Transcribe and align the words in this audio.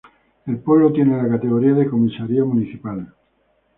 El 0.47 0.57
Pueblo 0.57 0.91
tiene 0.91 1.15
la 1.21 1.29
categoría 1.29 1.75
de 1.75 1.87
comisaría 1.87 2.43
municipal. 2.43 3.13